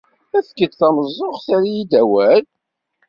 Efk-d 0.37 0.71
tameẓẓuɣt, 0.79 1.47
err-iyi-d 1.55 1.91
awal. 2.01 2.43